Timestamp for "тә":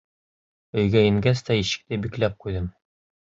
1.51-1.59